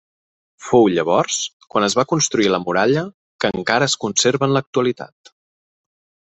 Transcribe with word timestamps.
Fou 0.67 0.87
llavors 0.93 1.37
quan 1.73 1.85
es 1.89 1.97
va 1.99 2.07
construir 2.15 2.49
la 2.55 2.61
muralla 2.65 3.05
que 3.45 3.53
encara 3.61 3.91
es 3.93 3.99
conserva 4.07 4.51
en 4.51 4.59
l'actualitat. 4.59 5.35